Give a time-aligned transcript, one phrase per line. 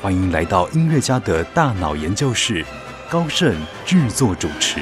[0.00, 2.64] 欢迎来到音乐家的大脑研究室，
[3.10, 3.52] 高盛
[3.84, 4.80] 制作主持。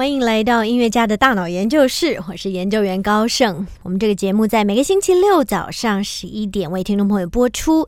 [0.00, 3.66] 欢迎来到音乐家的大脑研究室，我是研究员高盛。
[3.82, 7.86] 我们这个节目在每个星期六早上十一点为听众朋友播出。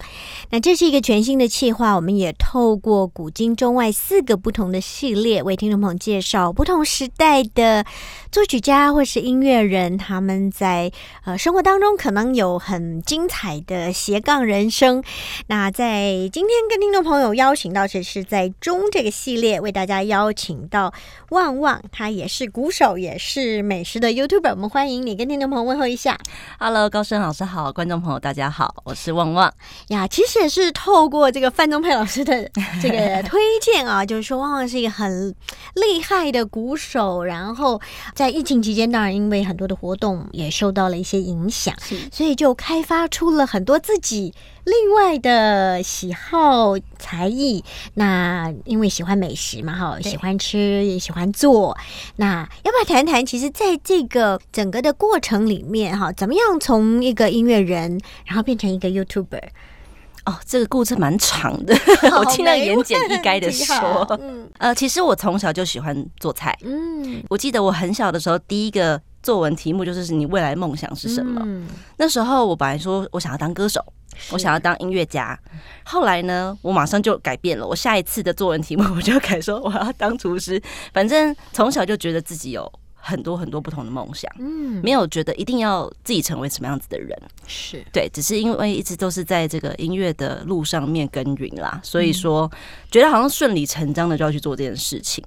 [0.50, 7.86] 那这是一个全新的企划，我们也透过古今中外四个不同的系列，为听众朋友介绍不同时代的
[8.30, 10.92] 作曲家或是音乐人，他们在
[11.24, 15.02] 呃生活当中可能有很精彩的斜杠人生。
[15.46, 20.92] 那在今天跟听众朋友邀请到，这是在中这个系列为大家邀请到
[21.30, 21.82] 旺旺。
[22.10, 24.50] 也是鼓手，也是美食的 YouTuber。
[24.50, 26.18] 我们欢迎你跟听众朋友问候一下。
[26.58, 29.52] Hello，高升老师好，观众朋友大家好，我是旺旺
[29.88, 30.06] 呀。
[30.06, 32.48] 其实也是透过这个范宗佩老师的
[32.82, 35.34] 这个推荐啊，就是说旺旺是一个很
[35.74, 37.24] 厉害的鼓手。
[37.24, 37.80] 然后
[38.14, 41.74] 在疫情期间，当然因为很多的活动也受到了一些影响，
[42.12, 44.34] 所以就开发出了很多自己。
[44.64, 51.76] 另外的喜好才艺，那因为喜欢美食嘛，哈，喜欢吃也喜欢做。
[52.16, 53.26] 那要不要谈谈？
[53.26, 59.42] 其实，在这个整个的过程里面，哈，怎么样从一个音乐人，然后变成一个 YouTuber？
[60.24, 61.74] 哦，这个故事蛮长的，
[62.16, 64.06] 我尽量言简意赅的说。
[64.20, 66.56] 嗯，呃，其实我从小就喜欢做菜。
[66.62, 71.66] 嗯，我记得我很小的时候，第一个作文题目就是“你未来梦想是什么？”嗯
[71.96, 73.84] 那时候我本来说我想要当歌手。
[74.30, 75.38] 我想要当音乐家，
[75.84, 77.66] 后来呢，我马上就改变了。
[77.66, 80.62] 我下一次的作文题目， 我就改说我要当厨师。
[80.92, 92.50] 反正从小就觉得自己有很多很多不同的梦想，嗯，没有觉得一定要自己成为什么样子的人，是对，只是因为一直都是在这个音乐的路上面耕耘啦，所以说
[92.90, 95.24] 觉得好像顺理成章的就要去做这件事情。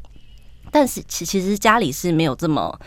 [0.71, 2.79] 但是其其实家里是没有这么。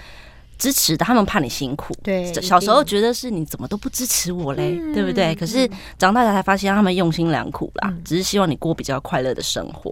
[0.58, 1.94] 支持的，他们怕你辛苦。
[2.02, 5.34] 对，小时候觉得是你怎么都不支持我嘞，对不对？
[5.34, 9.90] 可是长大了才发现，他们用心良苦啦，只是希望你过比较快乐的生活。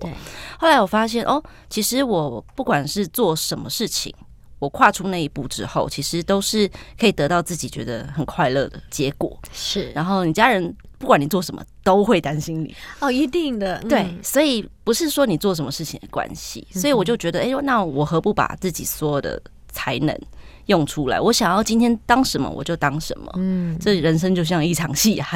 [0.58, 4.12] 后来我发现，哦，其实我不管是做什么事情，
[4.58, 9.38] 我跨出那一步之后，其实都是可以得到自己觉得很快乐的结果。
[9.52, 12.74] 是，然后你家人不管你做什么，都会担心你。
[12.98, 13.78] 哦，一定的。
[13.88, 16.66] 对，所以不是说你做什么事情的关系。
[16.72, 20.18] 所以我就觉得，哎，那我何不把自己所有的才能？
[20.66, 23.32] 用出来，我想要今天当什么我就当什么。
[23.36, 25.28] 嗯，这人生就像一场戏啊，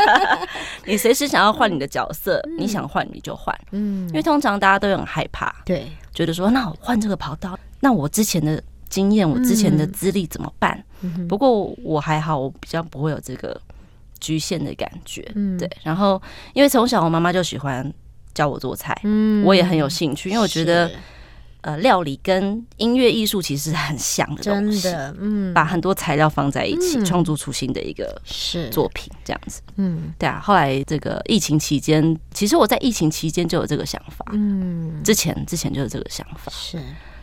[0.86, 3.54] 你随时想要换你的角色，你想换你就换。
[3.72, 10.82] 嗯，因为通常大家都很害怕，对，觉得说那我换这个跑道，那我之前的经验，我之前的资历怎么办？
[11.28, 13.60] 不过我还好，我比较不会有这个
[14.20, 15.30] 局限的感觉。
[15.34, 15.70] 嗯，对。
[15.82, 16.20] 然后
[16.54, 17.92] 因为从小我妈妈就喜欢
[18.32, 20.90] 教我做菜，嗯，我也很有兴趣，因为我觉得。
[21.62, 28.68] 呃，料理跟音乐艺术其实很像的东西，嗯，把很多材料放在一起，创作出新的一个是。
[28.70, 30.40] 作品，这样子，嗯，对啊。
[30.40, 36.78] 后来这个疫情期间，其实我在疫情期间就有这个想法，嗯，之前之前就有这个想法，是。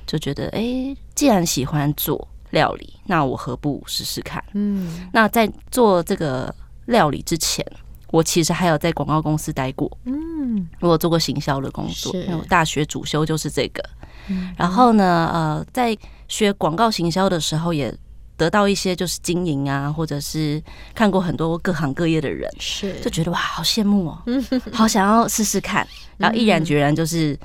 [0.05, 4.43] 就觉得，哎，既然喜欢做料理，那我何不试试看？
[4.53, 6.53] 嗯，那在做这个
[6.85, 7.65] 料理之前。
[8.11, 13.83] 我其实还有在广告公司待过，嗯，我做过行销的工作，因为我大学主修就是这个。
[14.57, 15.97] 然后呢，呃，在
[16.27, 17.93] 学广告行销的时候，也
[18.35, 20.61] 得到一些就是经营啊，或者是
[20.95, 24.23] 看过很多各行各业的人，是就觉得哇，好羡慕哦，
[24.73, 25.87] 好想要试试看。
[26.17, 27.37] 然后毅然决然就是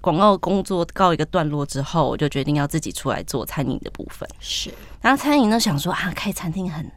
[0.00, 4.28] 广告工作告一个段落之后，我就决定要自己出来做餐饮的部分。
[4.40, 4.70] 是，
[5.00, 6.90] 然后餐饮呢，想说啊，开餐厅很。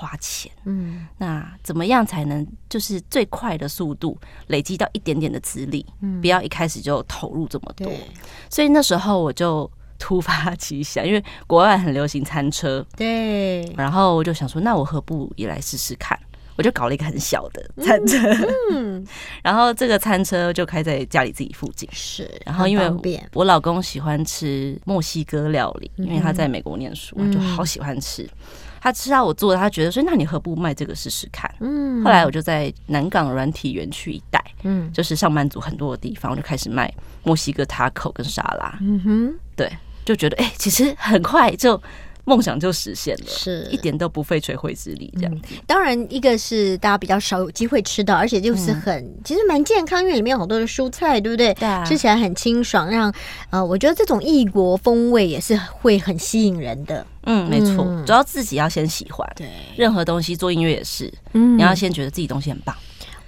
[0.00, 4.16] 花钱，嗯，那怎么样才能就是最快的速度
[4.46, 5.84] 累积到一点点的资历？
[6.00, 7.92] 嗯，不要一开始就投入这么多。
[8.48, 16.18] 所以那时候我就突发奇想，因为国外很流行餐车，对，然后我就想说，那我何不也来试试看？
[16.56, 18.18] 我就搞了一个很小的餐车，
[18.72, 19.06] 嗯，
[19.42, 28.28] 然后这个餐车就开在家里自己附近，是，然后因为我老公喜欢吃墨西哥料理，因为他在美国念书，就好喜欢吃。
[28.80, 36.92] 他吃到我做的，他觉得说：“那你何不卖这个试试看？”嗯，后来我就在南港软体园区一带，嗯，就是上班族很多的地方，我就开始卖
[37.22, 38.78] 墨西哥塔口跟沙拉。
[38.80, 39.70] 嗯哼，对，
[40.04, 41.80] 就觉得哎，其实很快就。
[42.30, 45.40] 梦想就实现了，是一点都不费吹灰之力这样。
[45.66, 51.52] 当然，一个是大家比较少有机会吃到，而且就是很其实蛮健康，因为里面有好多的蔬菜，对不对？
[51.54, 53.12] 对啊，吃起来很清爽，让
[53.50, 57.04] 呃，我觉得这种异国风味也是会很吸引人的。
[57.24, 59.28] 嗯，没错，主要自己要先喜欢。
[59.34, 62.72] 对，任何东西做音乐也是，嗯，你要先觉得自己东西很棒。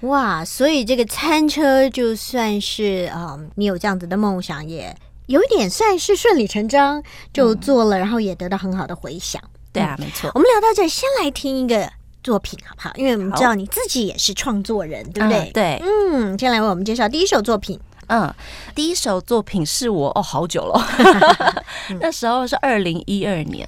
[0.02, 4.96] 哇，所以这个餐车就算是啊，你有这样子的梦想，也
[5.26, 7.02] 有一点算是顺理成章
[7.32, 9.42] 就做了，然后也得到很好的回响。
[9.72, 10.30] 对啊，没错。
[10.34, 11.90] 我们聊到这，先来听一个
[12.22, 12.92] 作品好不好？
[12.96, 15.50] 因为我们知道你自己也是创作人，对不对？
[15.52, 17.78] 对，嗯，先来为我们介绍第一首作品。
[18.08, 18.34] 嗯，
[18.74, 20.84] 第一首作品是我哦，好久了，
[22.00, 23.66] 那时候是二零一二年，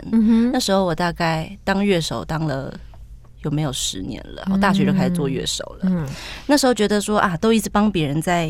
[0.53, 2.73] 那时候我大概当乐手当了。
[3.43, 4.43] 有没有十年了？
[4.50, 5.81] 我大学就开始做乐手了。
[5.83, 6.09] 嗯，
[6.47, 8.47] 那时候觉得说啊，都一直帮别人在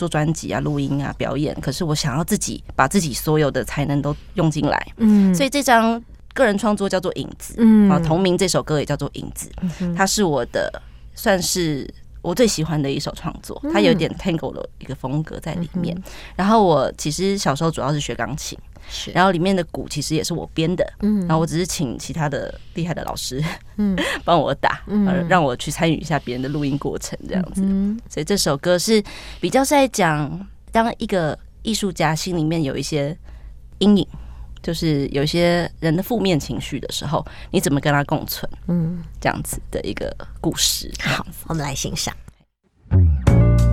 [0.00, 4.92] 做专辑啊、录音啊、表演，可是我想要自己把自己所有的才能都用进来。
[4.96, 6.02] 嗯，所以这张
[6.32, 9.50] 个人创作叫做《影子》，嗯，啊，同名这首歌也叫做《影子》，
[9.94, 10.82] 它是我的
[11.14, 11.86] 算是。
[12.22, 15.96] 我最喜欢的一首创作，它有点 tango 的一个风格在里面。
[16.36, 18.58] 然后我其实小时候主要是学钢琴，
[18.88, 23.42] 是，然后里面的鼓其实也是我编的，嗯，然后我只是请其他的厉害的老师，
[23.76, 27.62] 嗯， 帮我打，嗯，让我去参与一下别人的录音过程这样子。
[27.64, 29.02] 嗯所以这首歌是
[29.40, 33.16] 比较是在讲，当一个艺术家心里面有一些
[33.78, 34.06] 阴影。
[34.62, 38.46] 就是有一些人的负面情绪的时候，你怎么跟他共存？
[38.68, 40.92] 嗯，这样子的一个故事。
[41.02, 42.14] 好，我们来欣赏。
[42.90, 43.69] 我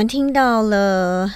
[0.00, 1.30] 们听到了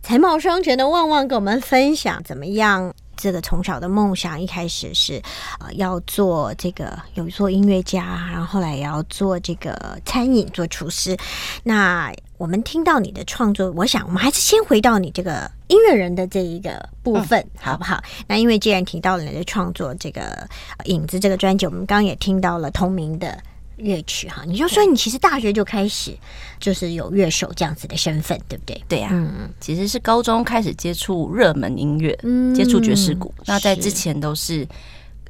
[0.00, 2.94] 才貌双全的旺旺跟我们分享怎么样？
[3.16, 5.20] 这个从小的梦想一开始是
[5.58, 11.16] 呃要做这个有做音乐家，然后后来也要做这个餐饮做厨师。
[11.64, 18.00] 那我们听到你的创作，我想我们还是先回到你这个音乐人的这一个部分，好不好？
[18.28, 20.48] 那因为既然提到了你的创作，这个
[20.84, 23.36] 影子这个专辑，我们刚刚也听到了同名的。
[23.76, 26.16] 乐曲哈，你就说你其实大学就开始
[26.60, 28.84] 就是有乐手这样子的身份，对不对？
[28.88, 32.16] 对呀，嗯，其实是高中开始接触热门音乐，
[32.54, 33.34] 接触爵士鼓。
[33.46, 34.66] 那在之前都是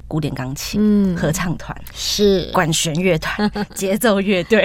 [0.07, 4.63] 古典钢琴、合唱团、是管弦乐团、 节奏乐队，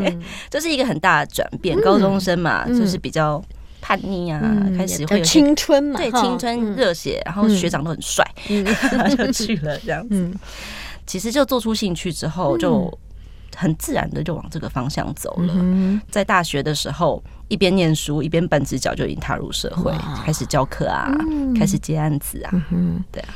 [0.50, 1.80] 这是一个很大的转变。
[1.80, 3.42] 高中生嘛，就是比较
[3.80, 4.40] 叛逆啊，
[4.76, 8.22] 开始会有青春嘛，对青春热血，然后学长都很帅，
[9.16, 10.30] 就去了这样子。
[11.06, 12.92] 其实就做出兴趣之后就。
[13.56, 16.00] 很自然的就往这个方向走了。
[16.10, 19.92] 在大学的时候，一边念书一边半只脚就已经踏入社会，
[20.24, 21.10] 开始教课啊，
[21.58, 22.50] 开始接案子啊。
[23.10, 23.28] 对啊，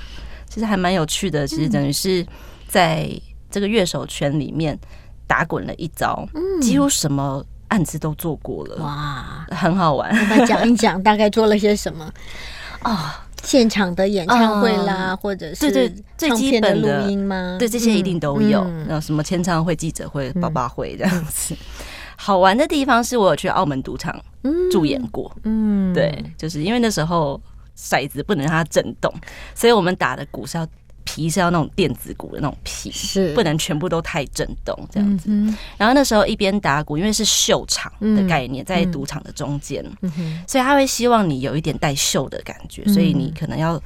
[0.48, 1.46] 其实还蛮有趣的。
[1.46, 2.26] 其实等于是
[2.66, 3.10] 在
[3.50, 4.78] 这个乐手圈里面
[5.26, 6.26] 打滚了一遭，
[6.60, 8.76] 几乎什么案子都做过了。
[8.76, 10.14] 哇，很好玩。
[10.46, 12.10] 讲一讲大概做了些什么
[12.82, 13.25] 啊？
[13.46, 17.56] 现场的演唱会啦，或者是对对最基本的录音吗？
[17.58, 18.62] 对，这些一定都有。
[18.86, 21.54] 然后什么签唱会、记者会、爸爸会这样子。
[22.16, 24.20] 好玩的地方是我有去澳门赌场
[24.70, 25.34] 驻演过。
[25.44, 27.40] 嗯，对，就是因为那时候
[27.78, 29.12] 骰子不能让它震动，
[29.54, 30.66] 所以我们打的鼓是要。
[31.06, 33.32] 皮是要那种电子鼓的那种皮，是。
[33.32, 35.30] 不能全部都太震动这样子。
[35.78, 39.82] 然后那时候一边打鼓，因为是秀场的概念，在赌场的中间，
[40.46, 43.80] 所以他会希望你有一点带秀的感觉，所以你可能要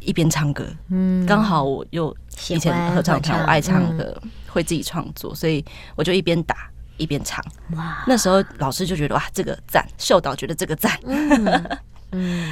[0.00, 0.66] 一边唱歌。
[0.88, 2.16] 嗯，刚好我又
[2.48, 7.44] 以前合唱团，我爱唱歌，会自己创作，所以我就一边打一边唱。
[7.72, 10.98] 哇，那时候老师就觉得哇，这个赞，秀导觉得这个赞。
[11.04, 11.78] 嗯，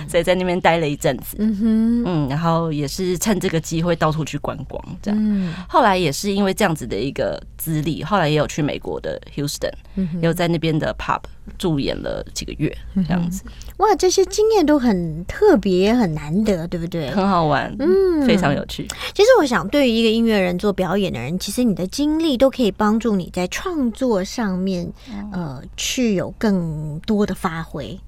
[0.08, 5.54] 所以在那边待了一阵子，嗯哼，嗯，然后也是趁这个机会到处去观光，这样。
[5.68, 11.20] 后来也是因为这样子的一个资历，后来也有去美国的 Houston，嗯有在那边的 Pub
[11.56, 13.42] 驻演了几个月，这样子。
[13.78, 17.10] 哇，这些经验都很特别，很难得，对不对？
[17.10, 18.86] 很好玩，嗯，非常有趣。
[19.14, 24.92] 其实我想，对于一个音乐人做表演的人，其实你的经历都可以帮助你在创作上面，
[25.32, 27.98] 呃，去有更多的发挥。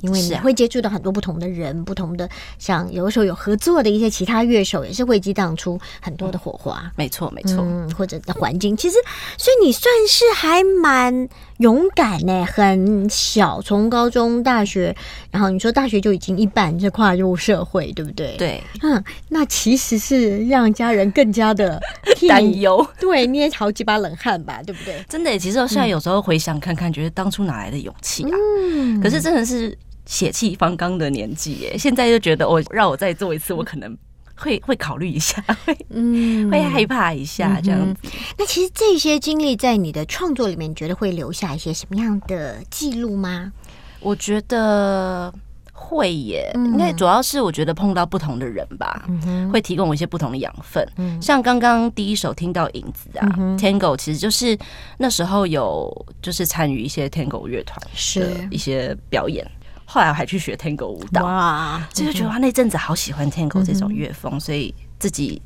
[0.00, 2.28] 因为你会接触到很多不同的人，不同的
[2.58, 6.90] 像有的时候有合作的一些其他乐手，也是会激荡出很多的火花。
[6.96, 8.96] 没错，没错，嗯或者的环境，其实
[9.36, 11.28] 所以你算是还蛮
[11.58, 12.44] 勇敢呢。
[12.46, 14.94] 很小，从高中、大学，
[15.30, 18.36] 然后你说大学就已经一半就跨入社会，对不对？
[18.36, 21.80] 对，嗯，那其实是让家人更加的
[22.28, 25.04] 担忧， 对，捏好几把冷汗吧，对不对？
[25.08, 28.30] 真的，其实我现在有时候回想看看，觉得当初哪来的勇气啊？
[28.66, 29.76] 嗯，可是真的是。
[30.10, 33.96] 血气方刚的年纪耶，现在就觉得我让我再做一次，我可能
[34.34, 36.50] 会会考虑一下， 会嗯。
[36.50, 38.10] 会害怕一下这样子。
[38.36, 43.52] 那其实这些经历在你的创作里面，你觉得会留下一些什么样的记录吗？
[44.00, 45.32] 我觉得
[45.72, 49.08] 会耶，因为主要是我觉得碰到不同的人吧，
[49.52, 50.84] 会提供我一些不同的养分。
[51.22, 54.58] 像刚刚第一首听到影子啊，Tango 其实就是
[54.98, 55.88] 那时候有
[56.20, 57.80] 就是参与一些 Tango 乐团
[58.16, 59.48] 的一些表演。
[59.92, 61.82] 后来我还去学 Tango 舞蹈，哇！
[61.92, 65.42] 就觉得哇，那阵子好喜欢 Tango 这种乐风，所以自己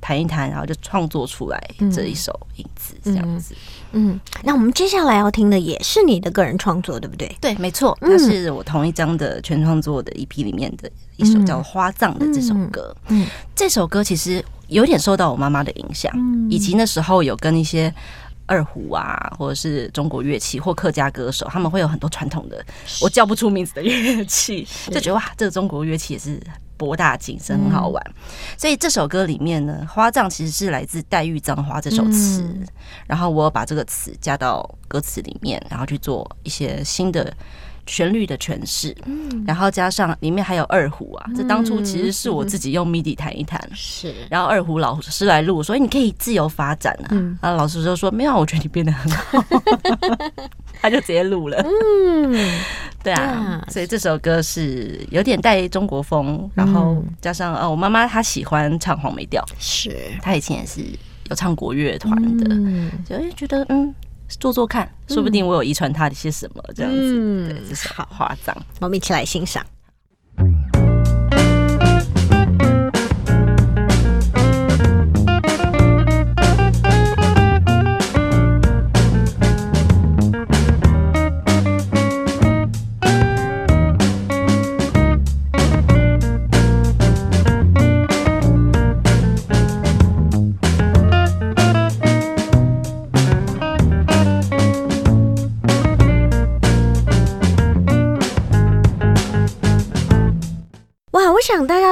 [0.00, 3.54] 弹一弹，然后就创作出来这一首《影子》这样子。
[3.92, 7.32] 嗯，那我们接下来要听的也是你的个人创作，对不对？
[7.40, 12.92] 对，没错，它是我同一张的全创作的 EP 里面的一首叫《花葬》的这首歌。
[13.06, 13.24] 嗯，
[13.54, 16.12] 这首歌其实有点受到我妈妈的影响，
[16.50, 17.94] 以及那时候有跟一些。
[18.46, 22.64] 二胡啊，或者是中国乐器，或客家歌手，他们会有很多传统的
[23.00, 26.40] 我叫不出名字的乐器， 就觉得哇，这个中国乐器也是
[26.76, 28.02] 博大精深，很好玩。
[28.56, 32.44] 所以这首歌里面呢，花葬其实是来自《黛玉葬花》这首词，
[33.06, 37.34] 然后我把这个词加到歌词里面，然后去做一些新的。
[37.86, 47.08] 旋律的诠释，嗯，然后加上里面还有二胡啊，这当初其实是我自己用 MIDI 弹一弹， 是，然后二胡老师来录，所以你可以自由发展啊，
[47.40, 49.44] 然后老师就说没有，我觉得你变得很好，
[50.80, 52.60] 他就直接录了，嗯，
[53.02, 60.80] 对啊，所以这首歌是有点带中国风，然后加上呃，我妈妈她喜欢唱黄梅调，是，她以前也是
[61.28, 62.56] 有唱国乐团的，
[63.06, 63.94] 所以觉得嗯。
[64.28, 68.56] 做做看，说不定我有遗传他的一些什么这样子，对，这是好夸张。
[68.80, 69.64] 我们一起来欣赏。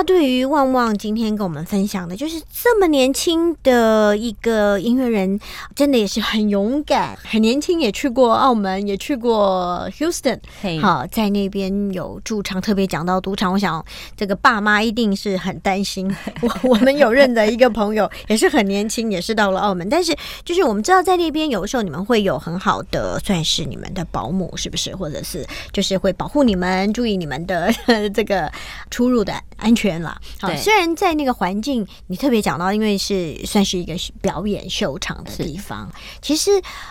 [0.02, 5.38] 对于旺旺今天跟我们分享的，就是这么年轻的一个音乐人，
[5.74, 10.38] 真的也是很勇敢，很年轻，也去过澳门，也去过 Houston，
[10.80, 12.60] 好，在那边有驻唱。
[12.60, 13.84] 特别讲到赌场，我想
[14.16, 16.14] 这个爸妈一定是很担心。
[16.40, 24.94] 我我们有认的一个朋友，也是很年轻，也是到了澳门，但是就是我们知道在那边有的时候你们会有很好的，算是你们的保姆，是不是？
[24.94, 27.72] 或者是就是会保护你们，注意你们的
[28.14, 28.50] 这个
[28.90, 29.32] 出入的。
[29.56, 30.54] 安全了，好。
[30.56, 36.50] 虽然在那个环境，你特别讲到，因为是算是一个表演秀场的地方，其实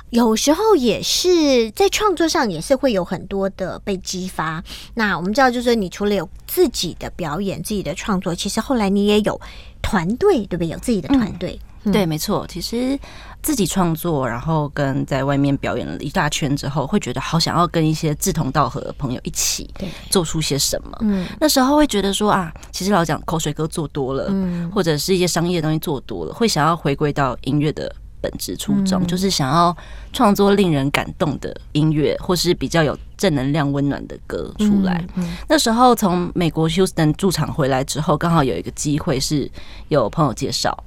[0.10, 4.64] 有时候也是在创作上也是会有很多的被激发。
[4.94, 9.40] 那我们知道，就是你除了有自己的表演、自己的创作，其实后来你也有
[9.82, 10.68] 团队，对不对？
[10.68, 11.60] 有自己的团队，
[11.92, 12.46] 对，没错。
[12.48, 13.00] 其实。
[13.42, 19.70] 自己创作，然后跟在外面表演了一大圈之后，会觉得好想要跟一些志同道合的朋友一起
[20.10, 20.98] 做出些什么。
[21.02, 29.76] 嗯，那时候会觉得说啊，其实老讲口水歌做多了，嗯，或者是一些商业东西做多了，会想要回归到音乐的本质初衷，就是想要
[30.14, 35.04] 创作令人感动的音乐，或是比较有正能量、温暖的歌出来。
[35.48, 39.50] 那时候从美国休斯顿驻场回来之后，刚好有一个机会是
[39.88, 40.78] 有朋友介绍。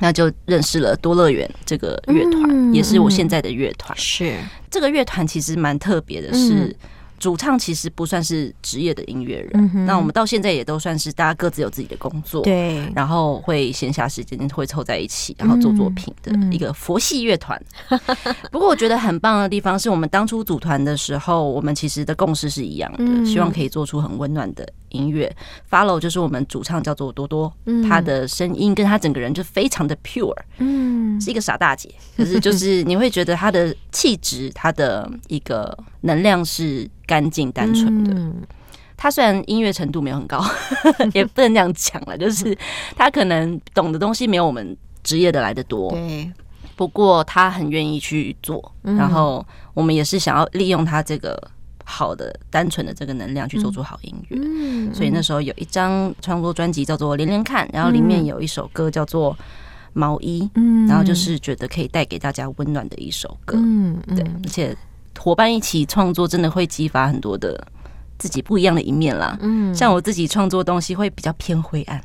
[0.00, 3.96] 那就认识了多乐园这个乐团，也是我现在的乐团。
[3.98, 4.36] 是
[4.70, 6.74] 这个乐团其实蛮特别的，是。
[7.16, 17.58] 主唱其实不算是职业的音乐人，那我们到现在也都算是大家各自有自己的工作，对，然后会闲暇时间会凑在一起，然后做作品的一个佛系乐团。
[18.52, 25.34] 不过我觉得很棒的地方是我们当初组团的时候，我们其实的共识是一样的，希望可以做出很温暖的音乐。
[25.70, 27.52] Follow 就是我们主唱叫做多多，
[27.88, 36.88] 他的声音跟他整个人就非常的 pure，嗯，是一个傻大姐，可是就是 你会觉得他的气质，他的一个能量是。
[37.06, 38.48] 干净单纯的，
[38.96, 40.42] 他虽然音乐程度没有很高，
[41.12, 42.56] 也不能这样讲了，就是
[42.96, 45.90] 他可能懂的东西没有我们职业的来的多。
[45.90, 46.32] 对，
[46.76, 51.38] 不过他很愿意去做，然后我们也是想要利用他这个
[51.84, 54.38] 好的、单纯的这个能量去做出好音乐。
[54.42, 59.32] 嗯，所以那时候有一张创作专辑叫做《连连看》，然后里面有一首歌叫做
[59.92, 63.56] 《毛衣》，嗯，然后就是觉得可以带给大家温暖的一首歌。
[63.58, 64.76] 嗯，对，而且
[65.18, 67.64] 伙伴一起创作，真的会激发很多的
[68.18, 69.38] 自己不一样的一面啦。
[69.42, 72.02] 嗯，像我自己创作东西会比较偏灰暗，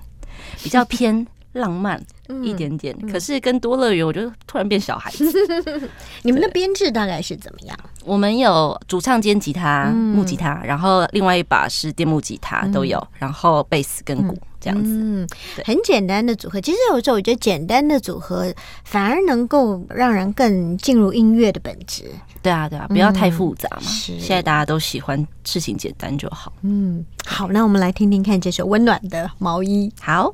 [0.62, 1.25] 比较偏。
[1.59, 2.01] 浪漫
[2.41, 5.25] 一点点，可是跟多乐园，我觉得突然变小孩子。
[6.23, 7.77] 你们的编制大概是怎么样？
[8.03, 14.89] 我们有主唱兼吉他、木吉他，然后另外一把是电木吉他都有，然后贝斯跟鼓这样子。
[14.91, 15.27] 嗯，
[15.65, 16.59] 很简单的组合。
[16.61, 18.51] 其实有时候我觉得简单的组合
[18.83, 22.05] 反而能够让人更进入音乐的本质。
[22.41, 23.81] 对啊，对啊，不要太复杂嘛。
[23.81, 26.53] 是，现在大家都喜欢事情简单就好。
[26.61, 29.91] 嗯，好，那我们来听听看这首温暖的毛衣。
[29.99, 30.33] 好。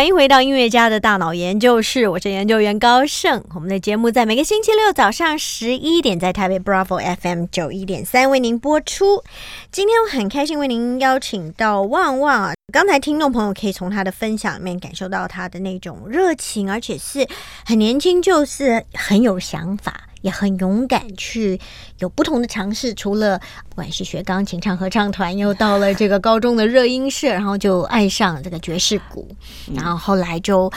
[0.00, 3.44] 欢迎回到音乐家的大脑研究室，我是研究员高盛。
[3.54, 9.22] 我们的节目在每个星期六早上十一点在台北 Bravo FM 九一点三为您播出。
[9.70, 17.28] 今天我很开心为您邀请到旺旺啊，刚才听众朋友可以从他的分享里面感受到他的那种热情，而且是
[17.66, 20.06] 很年轻，就是很有想法。
[20.22, 21.58] 也很勇敢去
[21.98, 29.28] 有不同的尝试，除了不管是学钢琴、唱合唱团，又到了这个高中的热音社，然后就爱上了这个爵士鼓，
[29.74, 30.70] 然后后来就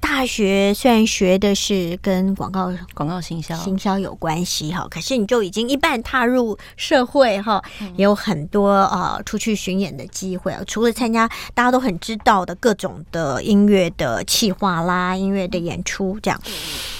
[0.00, 7.62] 大学虽然学的是跟广告、广告行销、行销有关系哈，可是你就已经一半踏入社会哈，
[7.96, 10.62] 也有很多呃出去巡演的机会啊。
[10.66, 16.40] 除了参加大家都很知道的各种的音乐的企划啦、音乐的演出这样。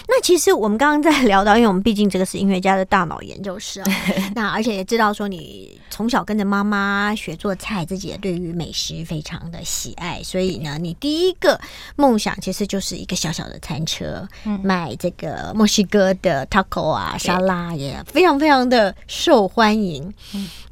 [0.08, 3.86] 那其实我们刚刚在聊到，因为我们毕竟这个是音乐家的大脑研究室啊，
[4.34, 11.60] 那而且也知道说你从小跟着妈妈学做菜，自己也对于美食非常的喜爱，所以呢，你第一个
[11.94, 14.26] 梦想其实就是一个小小的餐车，
[14.64, 20.12] 卖这个墨西哥的 taco 啊沙拉，也非常非常的受欢迎。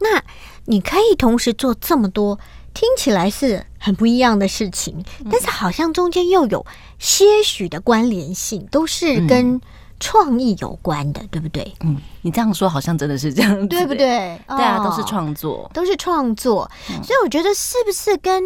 [0.01, 0.21] 那
[0.65, 2.37] 你可以同时做这么多。
[2.75, 6.67] 听起来是很不一样的事情，但是好像中间又有
[6.99, 9.61] 些许的关联性，都是跟
[10.05, 11.75] 创意有关的，对不对？
[11.81, 14.39] 嗯，你这样说好像真的是这样，对不对？
[14.49, 16.71] 对啊，都是创作，都是创作，
[17.03, 18.43] 所以我觉得是不是跟？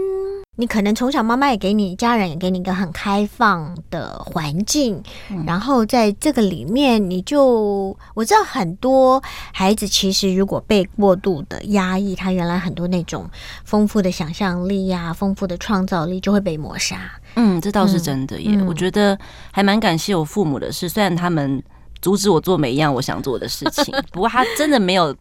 [0.55, 5.01] 你可能从小妈妈也给你，家人也给你一个很开放的环境，
[5.47, 13.29] 然后在这个里面，你就我知道很多孩子其实如果被过度的压抑，他原来很多那种
[13.65, 16.99] 丰富的想象力呀、丰富的创造力就会被抹杀。
[17.37, 18.61] 嗯，这倒是真的耶。
[18.67, 19.19] 我觉得
[19.53, 21.63] 还蛮感谢我父母的是，虽然他们
[22.01, 25.15] 阻止我做每一样我想做的事情， 不过他真的没有。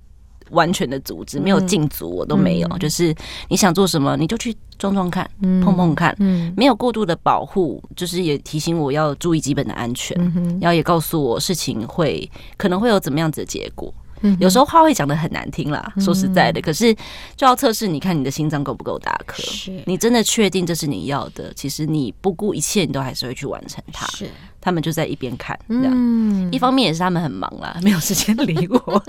[0.51, 2.77] 完全的阻止没有禁足，我都没有。
[2.77, 3.13] 就是
[3.49, 6.15] 你想做什么，你就去撞撞看，碰碰看。
[6.19, 10.17] 嗯，没有过度的保护，就是也提醒我要注意基本的安全，
[10.61, 13.93] 然后也告诉我事情会可能会有怎么样子的结果。
[14.39, 16.93] 有时候话会讲的很难听啦，说实在的，可是
[17.35, 19.41] 就要测试，你看你的心脏够不够大颗？
[19.43, 21.53] 是你真的确定这是你要的？
[21.53, 24.05] 其实你不顾一切，你都还是会去完成它。
[24.07, 26.49] 是他们就在一边看，这样。
[26.51, 29.03] 一方面也是他们很忙啦， 没有时间理我，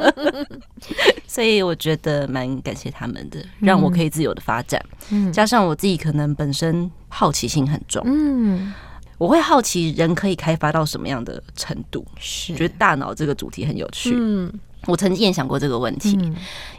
[1.27, 4.81] 所以我觉得蛮感谢他们的，让我可以自由的发展。
[5.11, 8.73] 嗯，加上我自己可能本身好奇心很重，嗯，
[9.19, 14.13] 我会好奇人可以开发到什么样的程度，是觉得大脑这个主题很有趣。
[14.15, 14.53] 嗯。
[14.87, 16.17] 我曾经也想过这个问题。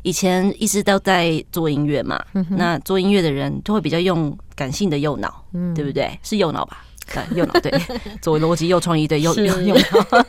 [0.03, 5.43] 以前一直都在做音乐嘛，那做音乐的人都会比较用感性的右脑，
[5.75, 6.17] 对不对？
[6.23, 6.83] 是右脑吧？
[7.13, 7.71] 对，右脑对，
[8.21, 10.25] 左逻辑右创意对，右右右脑。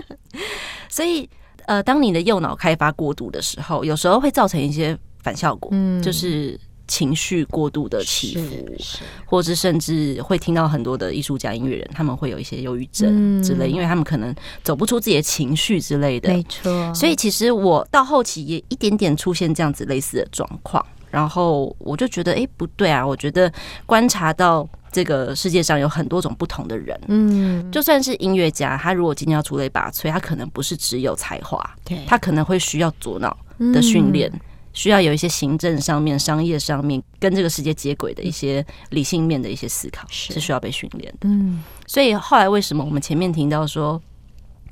[0.88, 1.28] 所以，
[1.66, 6.58] 呃，当你的右脑开发过度的时候，有时候会造成一些反效果，嗯就是。
[6.90, 8.76] 情绪过度的起伏，
[9.24, 16.30] 或者甚至会听到很多的艺术家、音乐人，他们会有一些忧郁症之类，因为他们可能走不出自己的情绪之类的。
[16.30, 23.06] 没错，所以其实我到后期也一点点出现这样子类似的状况，然后我就觉得，哎，不对啊！
[23.06, 23.50] 我觉得
[23.86, 33.36] 观察到这个世界上有很多种不同的人，嗯，就算是音乐家，他如果今天要出类拔萃，他可能不是只有才华，对，他可能会需要左脑
[33.72, 34.28] 的训练。
[34.72, 41.28] 需要有一些行政上面、商业上面跟这个世界接轨的一些理性面的一些思考，是需要被训练的。
[41.28, 44.00] 嗯，所以后来为什么我们前面听到说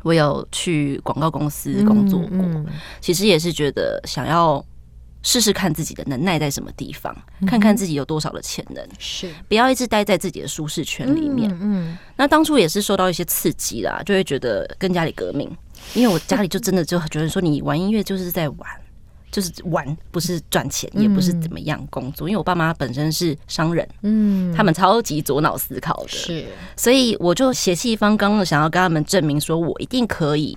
[0.05, 2.65] 我有去广告公司工作过，
[3.01, 4.65] 其实也是觉得想要
[5.25, 11.51] 试试看自己的能耐在什么地方，看看自己有多少的潜能，是不要一直待在自己的舒适圈里面。
[11.61, 15.51] 嗯，那当初也是受到一些刺激啦，就会觉得跟家里革命，
[15.95, 18.69] 因为我家里就真的就觉得说，你玩音乐就是在玩。
[19.31, 22.29] 就是玩，不是赚钱，也不是怎么样工作。
[22.29, 30.57] 因为我爸妈本身是商人，嗯，他们超级左脑思考的，是，所以我就邪气方刚的想要跟他们证明，说我一定可以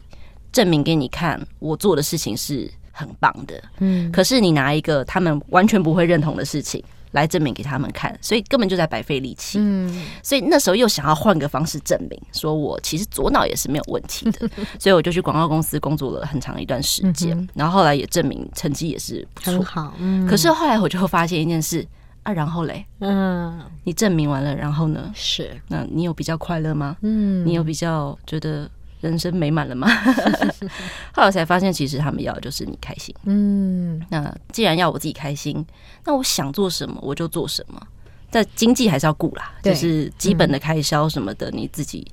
[0.51, 3.61] 证明给你看，我做的事情是很棒的。
[3.79, 6.83] 嗯，可是你拿一个他们完全不会认同的事情。
[7.11, 9.57] 来证明给他们看，所以根本就在白费力气。
[9.59, 14.49] 嗯，所以那时候又想要换个方式证明，说我其实左脑也是没有问题的。
[14.79, 19.61] 所以我就去广告公司工作了很长一段时间，然后后来也证明成绩也是不错。
[19.63, 19.93] 好，
[20.27, 21.85] 可是后来我就发现一件事
[22.23, 25.11] 啊，然后嘞，嗯，你证明完了，然后呢？
[25.13, 26.95] 是，那你有比较快乐吗？
[27.01, 28.69] 嗯，你有比较觉得？
[29.01, 29.87] 人生美满了吗？
[31.13, 33.13] 后来才发现，其实他们要的就是你开心。
[33.25, 35.65] 嗯，那既然要我自己开心，
[36.05, 37.81] 那我想做什么我就做什么。
[38.29, 42.09] 但经济还是要顾啦，就是基本的开销什么的，你自己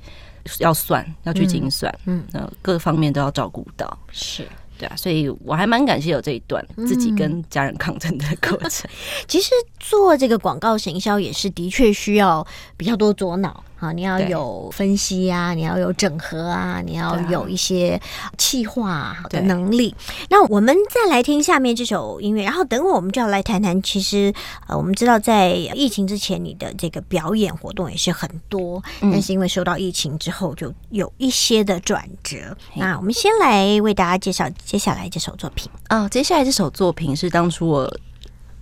[0.58, 1.96] 要算，要去精算。
[2.06, 3.98] 嗯，那各方面都要照顾到。
[4.10, 4.44] 是。
[4.76, 8.88] 对啊，所以我还蛮感谢有这一段自己跟家人抗争的过程。
[9.26, 12.46] 其实做这个广告行销也是的确需要
[12.76, 18.00] 比较多左脑啊，你要有分析啊，你要有整合啊，你要有一些
[18.36, 19.94] 气化的能力。
[20.28, 23.80] 那我们再来听下面这首音乐，然后等会我们就要来谈谈。
[23.82, 24.32] 其实
[24.66, 32.36] 呃，我们知道在疫情之前，你的这个表演活动也是很多，但是因为受到疫情之后，就有一些的转折。
[32.74, 34.48] 那我们先来为大家介绍。
[34.64, 37.98] 接下来这首作品啊，接下来这首作品是当初我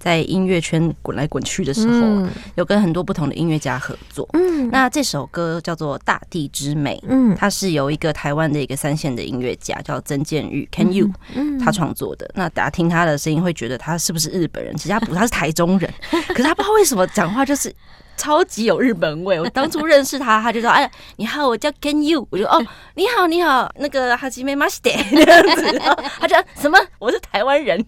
[0.07, 4.25] 在音乐圈滚来滚去的时候，有跟很多不同的音乐家合作。
[4.35, 11.11] 嗯，那这首歌叫做《大地之美》，嗯，它是由一个台湾的一个三线的音乐家叫曾建玉 （Can You）
[11.59, 12.31] 他创作的。
[12.37, 14.77] 那大家听他的声音会觉得他是不是日本人？
[14.77, 15.93] 其实他不，他是台中人。
[16.29, 17.75] 可是他不知道为什么讲话就是。
[18.17, 19.39] 超级有日本味！
[19.41, 25.79] 我 当初认识他，他就说：“哎，你好，我叫 Ken You。”我就哦， 你好，你好，那个哈基梅马西德这样子。
[26.19, 26.79] 他就什么？
[26.99, 27.85] 我是台湾人，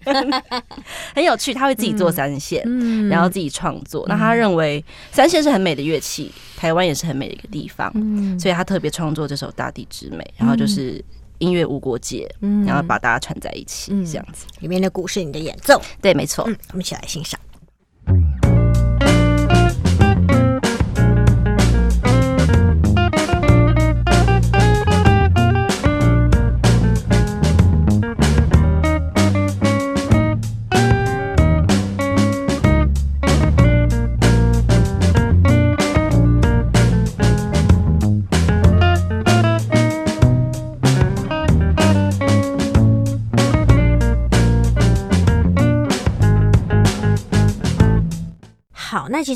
[1.15, 1.53] 很有趣。
[1.55, 2.63] 他会自己做三线，
[3.09, 4.05] 然后自己创作。
[4.09, 7.91] 那他认为三线是很美的乐器，台湾也是很美的一个地方，
[8.39, 11.03] 所以他特别创作这首《大地之美》，然后就是
[11.39, 12.29] 音乐无国界，
[12.67, 14.47] 然后把大家串在一起，这样子。
[14.61, 16.45] 里面的鼓是你的演奏，对，没错。
[16.45, 17.39] 我们一起来欣赏。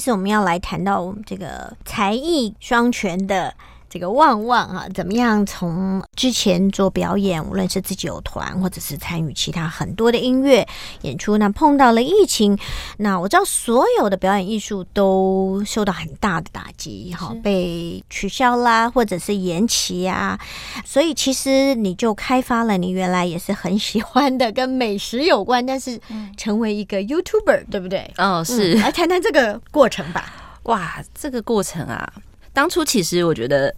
[0.04, 3.54] 是我们要来谈到这个才艺双全的
[3.92, 10.66] 这个旺旺啊，怎么样从之前做表演，无论是自己有团，或者是参与其他很多的音乐
[11.02, 12.57] 演出，那碰到了疫情，
[12.96, 20.40] 那我知道所有的表演艺术都受到很大的打击，哈，被取消啦，或者是延期啊，
[20.87, 26.00] 所以其实你就开发了你原来也是很喜欢的跟美食有关，但是
[26.38, 28.11] 成为一个 YouTuber，对不对？
[28.16, 30.33] 哦，是，来谈谈这个过程吧。
[30.62, 32.11] 哇，这个过程啊，
[32.52, 33.74] 当初其实我觉得。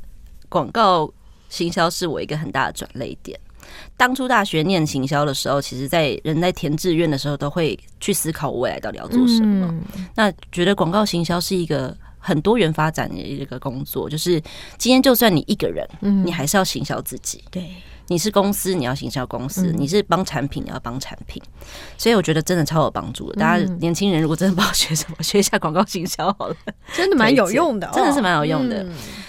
[0.50, 1.12] 广告
[1.48, 3.36] 行销是我一个很大的转泪点。
[3.96, 9.74] 当初大学念行销的时候，其实，在人在填志愿的时候，都会去思考我未来到底要做什么。
[10.14, 14.40] 那觉得广告行销是一个很多元发展的一个工作，就是
[14.78, 17.44] 今天就算你一个人，嗯你还是要行销自己。
[17.50, 17.68] 对。
[18.08, 21.42] 你是公司，你要行销公司；你是帮产品，你要帮产品。
[21.96, 23.40] 所以我觉得真的超有帮助的。
[23.40, 26.56] 大家年轻人如果真的不知道学什么，学一下广告行销好了，
[26.92, 28.86] 真的蛮有用的，真的是蛮有用的。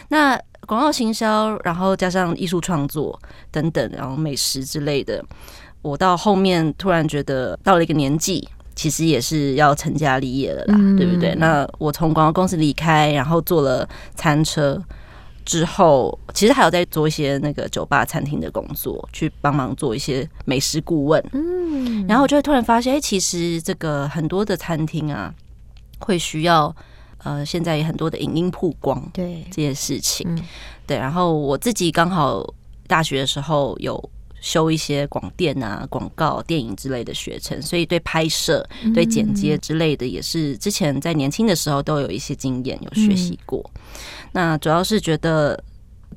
[0.09, 3.17] 那广告行销，然后加上艺术创作
[3.49, 5.23] 等等，然后美食之类的，
[5.81, 8.45] 我到后面突然觉得到了一个年纪，
[8.75, 11.33] 其实也是要成家立业了啦，对不对？
[11.35, 14.81] 那我从广告公司离开，然后做了餐车。
[15.45, 21.23] 之后，其实还有在做一些那个酒吧、餐厅的工作，去帮忙做一些美食顾问。
[21.33, 25.31] 嗯，然后我就会突然发现，哎，其实这个很多的餐厅啊，
[25.99, 26.75] 会需要
[27.23, 30.27] 呃，现在也很多的影音曝光，对这些事情。
[30.87, 32.43] 对，然后我自己刚好
[32.87, 34.09] 大学的时候有
[34.45, 43.67] 修一些广电啊、广告、电影之类的学程，所以对拍摄、对剪接之类的，也是之前在年轻的时候都有一些经验，有学习过。
[44.33, 45.59] 那主要是觉得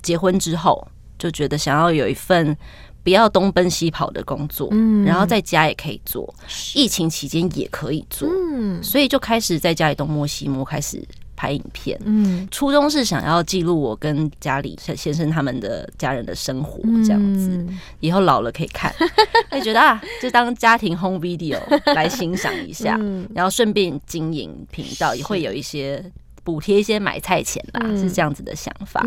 [0.02, 0.86] 结婚之后，
[1.18, 2.54] 就觉得想要有一份
[3.02, 6.34] 不要东奔西跑的工作，嗯，然后在家也可以做，
[6.74, 11.02] 疫情期间也可以做，嗯，所以就开始在家里东摸西摸，开始。
[11.38, 17.64] 拍影片，嗯，初衷是想要记录我跟家里先生他们的家人的生活，这样子，
[18.01, 18.92] 以后老了可以看，
[19.48, 21.61] 会觉得啊，就当家庭 home video
[21.94, 22.98] 来欣赏一下，
[23.33, 26.05] 然后顺便经营频道，也会有一些。
[26.44, 29.01] 补贴一些买菜钱啦，是这样子的想法。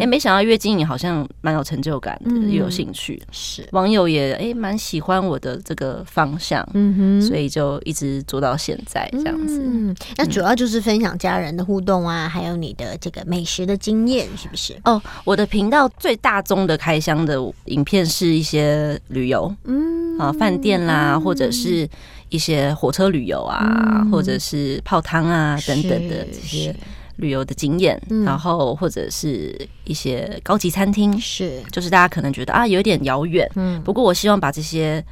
[0.00, 3.20] 哎，没想到月经营好像蛮有成就感的，又有兴趣。
[3.30, 9.62] 是网友也哎蛮喜欢我的这个方向，嗯哼，所以就一直做到现在这样子。
[9.64, 14.74] 嗯，那主要就是分享家人的互动啊，还有你的这个美食的经验，是不是？
[14.84, 21.88] 哦，我的频道最大宗的开箱的影片是一些旅游，嗯啊，饭店啦，或者是。
[22.28, 26.74] 一些火车旅游啊，或者是泡汤啊等等的这些
[27.16, 31.62] 旅游的经验，然后或者是一些高级餐厅，是。
[31.70, 35.02] 就是大家可能觉得啊有点遥远，嗯，不过我希望把这些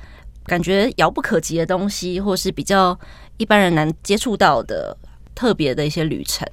[0.44, 2.98] 感觉遥不可及的东西，或是比较
[3.36, 4.96] 一般人难接触到的
[5.34, 6.46] 特别的一些旅程，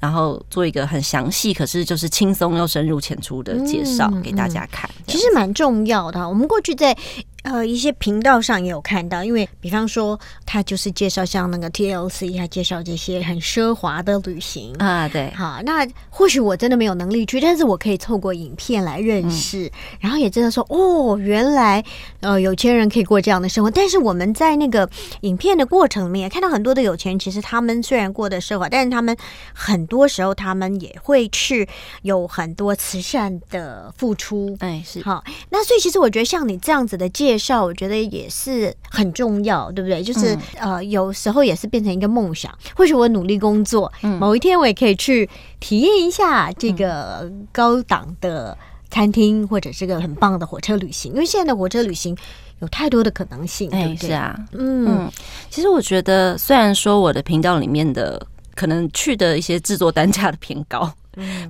[0.00, 6.26] 然后做一个很详细，可是就是轻松又深入浅出的介绍给大家看，其实蛮重要的。
[6.26, 6.96] 我们过去在。
[7.42, 21.82] 呃，一些频道上也有看到，因为比方说，他就是介绍像那个 TLC，他介绍这些很奢华的旅行啊，对，好，那或许我真的没有能力去，但是我可以透过影片来认识，然后也知道说，哦，原来
[22.20, 23.70] 呃有钱人可以过这样的生活。
[23.70, 24.86] 但是我们在那个
[25.22, 29.16] 影片的过程里面，看到很多的有钱人，其实他们虽然过得奢华，但是他们
[29.54, 31.66] 很多时候他们也会去
[32.02, 34.54] 有很多慈善的付出。
[34.60, 37.29] 哎，是好，那所以其实我觉得像你这样子的介。
[37.30, 40.02] 介绍我觉得也是很重要，对不对？
[40.02, 42.52] 就是呃，有时候也是变成一个梦想。
[42.74, 48.58] 或许我努力工作，某一天我也可以去体验一下这个高档的
[48.90, 51.12] 餐厅，或者是个很棒的火车旅行。
[51.12, 52.16] 因为现在的火车旅行
[52.58, 54.08] 有太多的可能性，对不对？
[54.08, 55.08] 是啊，嗯，
[55.48, 58.20] 其实我觉得，虽然说我的频道里面的
[58.56, 60.92] 可能去的一些制作单价的偏高。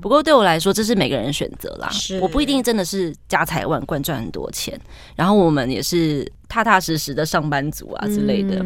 [0.01, 1.91] 不过对我来说，这是每个人选择啦。
[2.21, 4.79] 我不一定真的是家财万贯赚很多钱，
[5.15, 8.65] 然后我们也是踏踏实实的上班族啊之类的，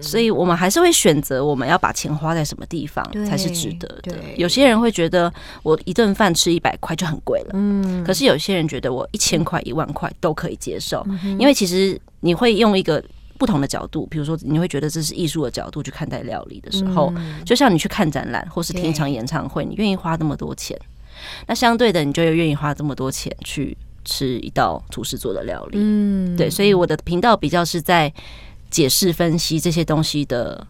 [0.00, 4.16] 所以我们还是会选择我们要把钱花在什么地方才是值得的。
[4.36, 11.06] 有些人会觉得我一顿饭吃一百块就很贵了，嗯，可是有些人觉得我一千块、一万块都可以接受，
[11.38, 13.02] 因为其实你会用一个。
[13.44, 17.12] 不同的角度，比如说你会觉得这是艺术的角度去看待料理的时候，
[17.44, 20.74] 就像你去看展览或是听一场演唱会，你愿意花那么多钱，
[21.46, 25.76] 那相对的你就愿意花这么多钱去吃一道厨师做的料理。
[25.78, 28.10] 嗯，对，所以我的频道比较是在
[28.70, 30.66] 解释分析这些东西的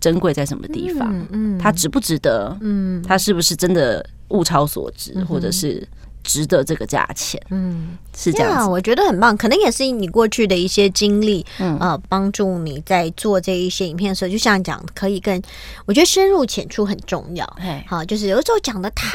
[0.00, 5.86] 珍贵在什么地方，嗯，它值不值得，嗯，它是不是真的物超所值，或者是。
[6.24, 15.40] 值得这个价钱，嗯，是这样，我觉得很棒，可能也是你过去的一些经历，嗯，呃，帮助你在做这一些影片的时候，就像讲，可以更，
[15.84, 17.46] 我觉得深入浅出很重要，
[17.86, 19.06] 好，就是有的时候讲的太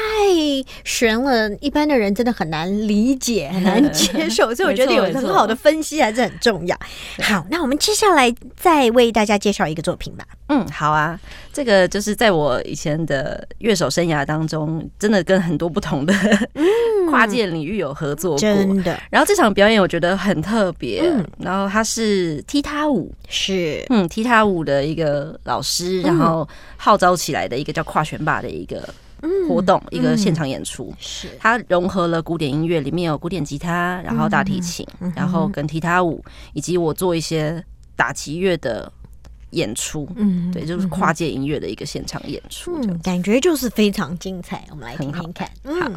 [0.84, 6.78] 玄了，一般的人真的很难理解，很难接受，所以我觉得有很好的分析还是很重要。
[7.22, 10.24] 好，那我们接下来再为大家介绍一个作品吧。
[10.48, 11.18] 嗯，好啊，
[11.52, 16.12] 这个就是在我以前的乐手生涯当中，真的跟很多不同的。
[17.08, 19.00] 跨界领域有合作过，真的。
[19.10, 21.02] 然后这场表演我觉得很特别，
[21.38, 23.84] 然后他是踢踏舞，是。
[23.88, 28.88] 嗯踢踏舞的一个老师，然后号召起来的一个叫跨选霸的一个
[29.48, 30.92] 活动，一个现场演出。
[30.98, 31.28] 是。
[31.38, 37.62] 它融合了古典音乐，里面有古典吉他，然后大提琴，然后跟踢踏舞，以及我做一些
[37.96, 38.90] 打击乐的
[39.50, 40.08] 演出。
[40.16, 44.64] 嗯，对，就是跨界音乐的一个现场演出，感觉就是非常精彩。
[44.70, 45.92] 我们来听听看，嗯。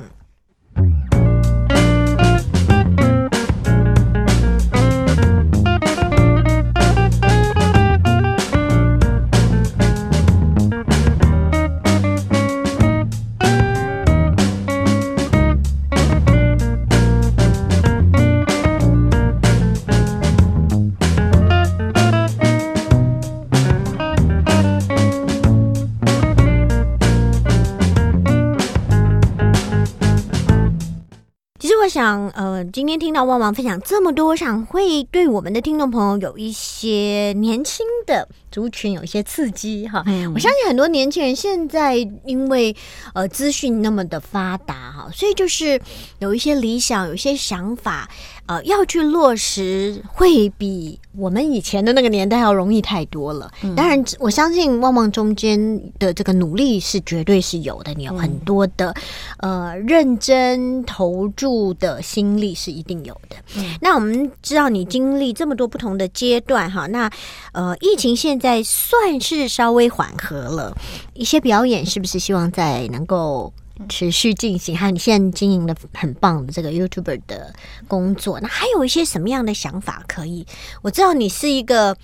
[31.83, 40.03] 我想呃，今天听到旺旺分享这么多，我想会对我们的听众朋友有一些年轻的族群有一些刺激哈。
[40.35, 42.73] 我相信很多年轻人现在因为
[43.15, 45.81] 呃资讯那么的发达哈，所以就是
[46.19, 48.07] 有一些理想，有一些想法。
[48.45, 53.49] 呃，要去落实会比我们以前的那个年代要容易太多了。
[53.73, 58.93] 当然，我相信旺旺中间的这个努力是绝对是有的，你有很多的
[59.37, 63.37] 呃认真投注的心力是一定有的。
[63.79, 67.09] 那我们知道你经历这么多不同的阶段哈，那
[67.53, 70.75] 呃，疫情现在算是稍微缓和了
[71.13, 73.53] 一些表演，是不是希望在能够？
[73.89, 77.51] 持续进行，还有你现在经营的很棒的这个 YouTuber 的
[77.87, 80.45] 工作，那还有一些什么样的想法可以？
[80.83, 81.97] 我知道你是一个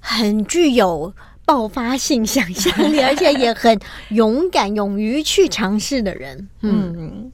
[0.00, 1.12] 很具有
[1.44, 6.48] 爆发性想象力，而且也很勇敢、勇于去尝试的人。
[6.62, 7.30] 嗯，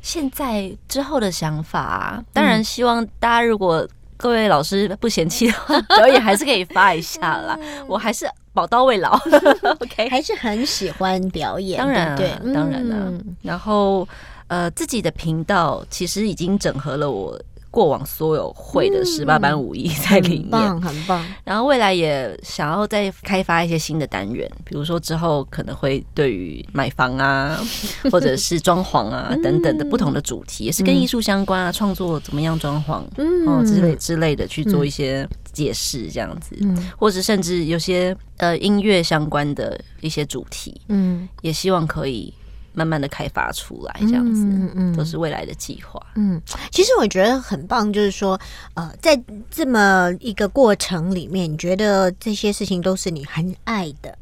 [0.00, 3.86] 现在之后的想法，当然希望大家如果。
[4.18, 7.58] 各位老师不嫌弃的话， 表演还是可以发一下啦。
[7.88, 9.18] 我还是宝刀未老
[9.80, 11.78] ，OK，还是很喜欢表演。
[11.78, 13.12] 当然，对，当然了。
[13.40, 14.06] 然后，
[14.48, 17.40] 呃，自己的频道其实已经整合了我。
[17.70, 21.24] 过往所有会的十八般武艺在里面，很棒。
[21.44, 27.58] 然后未来也想要再开发一些新的单元，比如说之后可能会对于买房啊，
[28.10, 36.56] 或者是装潢啊等等的不同的主题，也是跟艺术相关啊，创作怎么样装潢，嗯，之类之类的去做一些解释，这样子，
[36.96, 42.32] 或者甚至有些呃音乐相关的一些主题，嗯，也希望可以。
[42.72, 46.00] 慢慢的开发出来，这样子，嗯嗯，都是未来的计划。
[46.14, 48.38] 嗯，其实我觉得很棒，就是说，
[48.74, 54.16] 呃，在这么一个过程里面，你觉得这些事情都是你很爱的，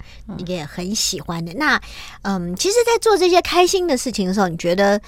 [0.46, 1.52] 也很喜欢的。
[1.54, 1.80] 那，
[2.22, 5.00] 嗯，其实，在做这些开心的事情的时候，你觉得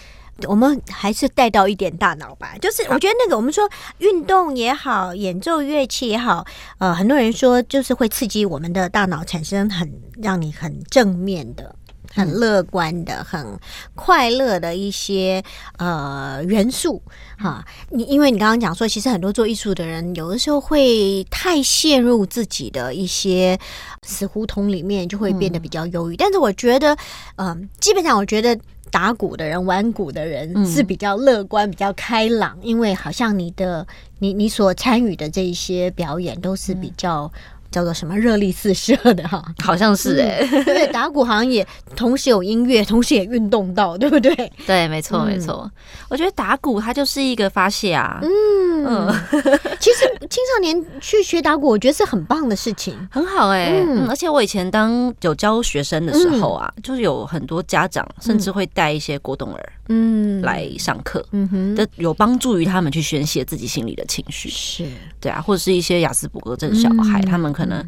[0.47, 2.55] 我们还是带到一点大脑吧？
[2.61, 6.47] 就是我觉得那个，我们说运动也好，演奏乐器也好，
[6.79, 9.91] 呃，很多人说就是会刺激我们的大脑，产生很
[10.23, 11.75] 让你很正面的。
[12.19, 13.47] 很乐观的、很
[13.95, 15.41] 快乐的一些
[15.77, 17.01] 呃元素
[17.39, 23.57] 哈，你因为你刚刚讲说，其实很多做艺术的人有的时候会太陷入自己的一些
[24.03, 26.17] 死胡同里面，就会变得比较忧郁。
[26.17, 26.97] 但是我觉得，
[27.37, 28.59] 嗯，基本上我觉得
[28.91, 33.87] 打鼓的人、玩鼓的人是比较乐观、比较开朗，因为好像你的
[34.19, 37.31] 你你所参与的这一些表演都是比较。
[37.71, 44.35] 叫做什么热力四射的哈， 好像是哎，对，打鼓好像也同时有音乐，同时也运动到， 对不对？
[44.67, 45.71] 对，没错，没错。
[46.09, 48.21] 我觉得打鼓它就是一个发泄啊。
[48.23, 48.87] 嗯。
[48.87, 49.13] 嗯，
[49.81, 53.83] 其实青少年去学打鼓，我觉得是很棒的事情，很好哎。
[53.87, 64.87] 嗯，而且我以前当有教学生的时候啊，就是有很多家长甚至会带一些果冻儿，嗯，来上课，嗯哼，的有帮助于他们去宣泄自己心里的情绪，是。
[65.21, 67.53] 对啊，或者是一些雅斯伯格症小孩，他们。
[67.59, 67.85] 可能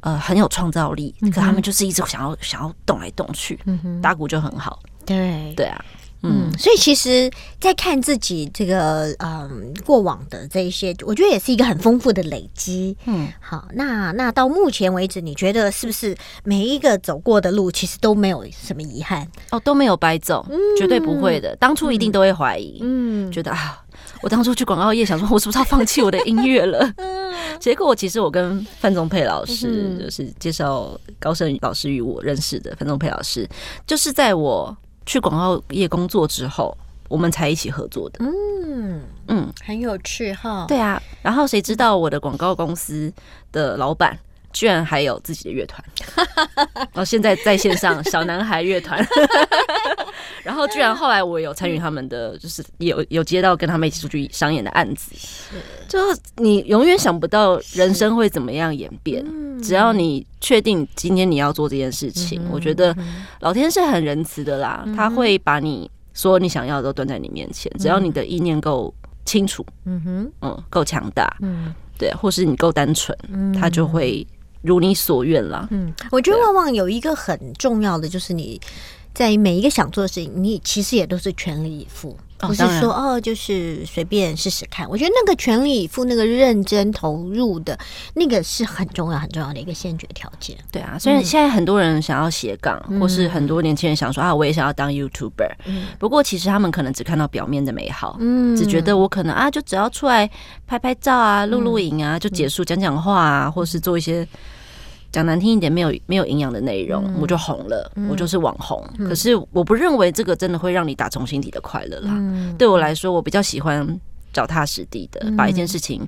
[0.00, 3.58] 呃很有创造力，可他们就是一直想要想要动来动去，
[4.00, 4.78] 打鼓就很好。
[5.04, 5.84] 对对啊，
[6.22, 12.96] 嗯，所以其实，在看自己这个嗯过往的这一些，我觉得也是一个很丰富的累积。
[13.06, 19.26] 嗯，好，那那到目前为止，你觉得是不是每一个走过的路，其实都没有什么遗憾？
[19.50, 20.46] 哦，都没有白走，
[20.78, 21.56] 绝对不会的。
[21.56, 23.82] 当初一定都会怀疑，嗯，觉得啊。
[24.20, 26.92] 我当初去广告业，想说我是不是要放弃我的音乐了？
[27.58, 33.48] 结果其实我跟范宗佩老师，就是介绍高盛老师与我认识的范宗佩老师，
[33.86, 36.76] 就是在我去广告业工作之后，
[37.08, 38.24] 我们才一起合作的。
[38.24, 40.64] 嗯嗯，很有趣哈。
[40.68, 43.12] 对啊，然后谁知道我的广告公司
[43.52, 44.18] 的老板？
[44.50, 45.84] 居然还有自己的乐团，
[46.74, 48.98] 然 后现在在线上小男孩乐团，
[50.44, 55.12] 然后居然后来我有参与他们的，就是有有接到跟他们一起出去商演的案子，
[55.88, 59.24] 就是你永远想不到人生会怎么样演变，
[59.62, 62.96] 只要你确定今天你要做这件事情，我觉得
[63.40, 73.16] 老天是很仁慈的啦，他会把你所有你想要的都端在你面前，只要你的意念够清楚，嗯哼，嗯，够强大，嗯，对，或是你够单纯，
[73.52, 74.26] 他就会。
[74.62, 75.68] 如你所愿啦。
[75.70, 78.60] 嗯，我觉得旺旺有一个很重要的，就是你
[79.14, 82.16] 在每一个想做的事情，你其实也都是全力以赴。
[82.40, 84.88] 不是说哦，就是随便试试看。
[84.88, 87.76] 我觉得那个全力以赴、那个认真投入的
[88.14, 90.56] 那个是很重要、很重要的一个先决条件。
[90.70, 95.50] 对啊，虽然现在很多人想要斜杠，或是很多年轻人想说啊，我也想要当 YouTuber。
[95.98, 100.30] 不过其实他们可能只看到表面的美好，嗯，只觉得我可能啊，就只要出来
[100.64, 104.24] 拍拍照啊、录录影啊，就结束，讲讲话啊，或是做一些。
[105.10, 108.82] 讲难听一点，没有没有营养的内容，我就红了，我就是网红。
[108.98, 112.12] 可是我不认为这个真的会让你打从心底的快乐啦。
[112.58, 113.86] 对我来说，我比较喜欢
[114.32, 116.06] 脚踏实地的把一件事情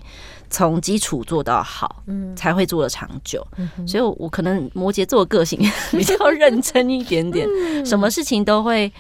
[0.51, 3.47] 从基础做到好，嗯，才会做的长久。
[3.87, 5.59] 所以，我我可能摩羯座个性
[5.93, 7.47] 比较认真一点点，
[7.87, 8.93] 什么事情都会。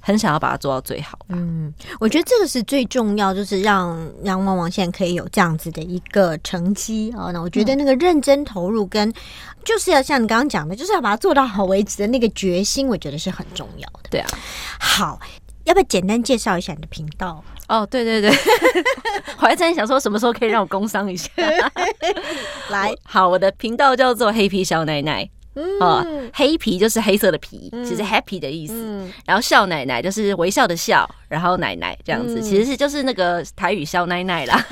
[0.00, 1.18] 很想要把它做到最好。
[1.28, 7.30] 嗯，我觉得这个是最重要，就是让让旺旺现在可以有这样子的一个成绩啊。
[7.32, 9.12] 那我觉得那个认真投入跟
[9.64, 14.08] 就是要像你刚刚讲的，就是要把它做到好为止的那个决心，我觉得是很重要的。
[14.10, 14.28] 对啊，
[14.78, 15.20] 好，
[15.64, 17.44] 要不要简单介绍一下你的频道？
[17.68, 18.30] 哦，对对对，
[19.36, 21.30] 我还在想说什么时候可以让我工商一下。
[22.70, 25.28] 来，好，我的频道叫做黑皮小奶奶。
[25.80, 29.04] 哦，黑皮就是黑色的皮，其实 happy 的意思。
[29.24, 34.66] 然后笑奶奶就是微笑的笑，然后奶奶这样子，其实是就是那个台语笑奶奶啦。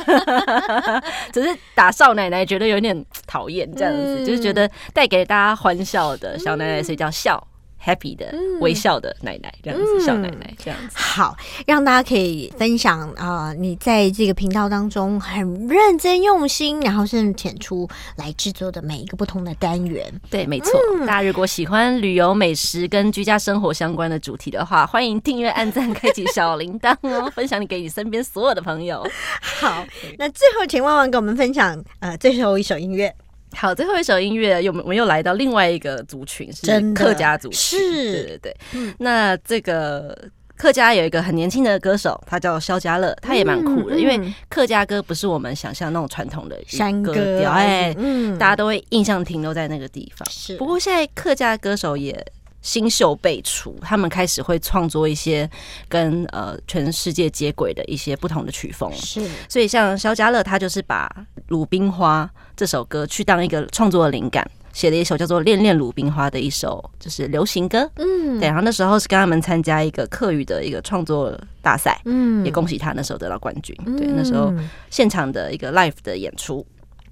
[1.32, 7.42] 只是打少奶奶觉得有点讨厌，这样子就是觉得带给大家欢笑的小奶奶，所以叫笑。
[7.86, 20.12] Happy 的微笑的奶奶这样子，小奶奶这样子，好，让大家可以分享啊，你在这个频道当中很认真用心，然后甚至浅出来制作的每一个不同的单元。
[20.28, 20.72] 对，没错。
[21.06, 29.06] 大家如果喜欢旅游、美食跟居家生活相关的主题的话，欢迎订阅、按赞、开启小铃铛哦， 分享你给你身边所有的朋友。
[29.40, 29.86] 好，
[30.18, 33.14] 那最后请旺旺给我们分享呃最后一首音乐。
[33.56, 38.56] 好，最后一首音乐又我们又来到另外一个族群，是客家族，是，对对对。
[38.98, 40.16] 那这个
[40.56, 47.94] 客家有一个很年轻的歌手，他叫肖家乐，他也蛮酷的，因为客家歌不是我们想象那种传统的山歌调，哎，
[48.38, 50.28] 大家都会印象停留在那个地方。
[50.30, 52.24] 是，不过现在客家歌手也。
[52.66, 55.48] 新秀辈出，他们开始会创作一些
[55.88, 58.92] 跟呃全世界接轨的一些不同的曲风。
[58.92, 61.08] 是，所以像肖家乐，他就是把
[61.46, 67.88] 《鲁冰花》这首歌去当一个创作的灵感，写了一首叫做《恋恋鲁冰花》的一首就是流行歌。
[67.98, 68.48] 嗯，对。
[68.48, 73.76] 然后那时候是跟他们参加一个课语的一个创作大赛，嗯，也恭喜他那时候得到冠军。
[73.96, 74.52] 对，那时候
[74.90, 76.66] 现场的一个 live 的演出。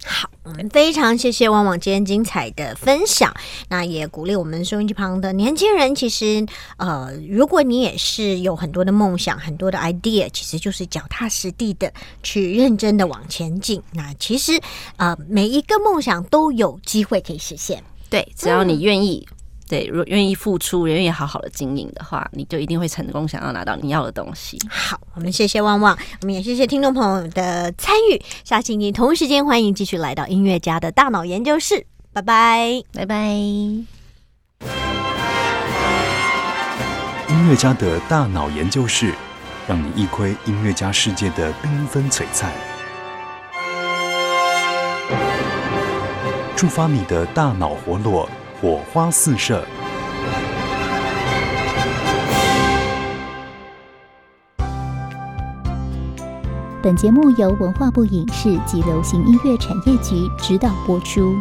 [0.05, 3.35] 好，我们非常谢谢旺旺今天精彩的分享。
[3.71, 11.91] 那也鼓励我们收音机旁的年轻人，其实呃，如果你也是有很多的梦想、很多的 idea，其实就是脚踏实地的
[12.23, 13.83] 去认真的往前进。
[13.93, 14.61] 那其实
[14.97, 17.83] 呃，每一个梦想都有机会可以实现。
[18.11, 19.27] 对，只要你愿意。
[19.67, 24.59] 对，如果愿意付出，愿意好好的经营的话，你就一定会成功，想要拿到你要的东西。
[24.69, 28.23] 好，我们谢谢旺旺，我们也谢谢听众朋友的参与。
[28.45, 31.87] 下星期同一时间，欢迎继续来到音乐家的大脑研究室。
[32.13, 33.15] 拜拜，拜拜。
[33.27, 33.87] 音
[37.49, 39.15] 乐家的大脑研究室，
[39.67, 42.53] 让你一窥音乐家世界的缤纷璀璨，
[46.55, 48.29] 触发你的大脑活络。
[48.65, 49.63] 火花四射。
[56.83, 61.37] 本节目由文化部影视及流行音乐产业局指导播出。